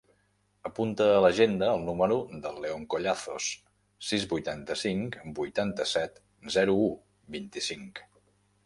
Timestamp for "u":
6.91-7.31